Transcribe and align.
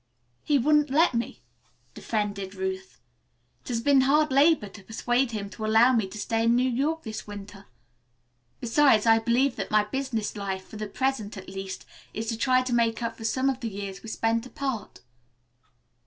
"He 0.43 0.57
wouldn't 0.57 0.89
let 0.89 1.13
me," 1.13 1.43
defended 1.93 2.55
Ruth. 2.55 2.99
"It 3.61 3.67
has 3.67 3.81
been 3.81 4.01
hard 4.01 4.31
labor 4.31 4.67
to 4.67 4.81
persuade 4.83 5.29
him 5.29 5.47
to 5.51 5.63
allow 5.63 5.93
me 5.93 6.07
to 6.07 6.17
stay 6.17 6.45
in 6.45 6.55
New 6.55 6.67
York 6.67 7.03
this 7.03 7.27
winter. 7.27 7.67
Besides 8.61 9.05
I 9.05 9.19
believe 9.19 9.57
that 9.57 9.69
my 9.69 9.83
business 9.83 10.31
of 10.31 10.37
life, 10.37 10.67
for 10.67 10.77
the 10.77 10.87
present, 10.87 11.37
at 11.37 11.49
least, 11.49 11.85
is 12.15 12.25
to 12.29 12.35
try 12.35 12.63
to 12.63 12.73
make 12.73 13.03
up 13.03 13.15
for 13.15 13.25
some 13.25 13.47
of 13.47 13.59
the 13.59 13.69
years 13.69 14.01
we 14.01 14.09
spent 14.09 14.43
apart." 14.47 15.01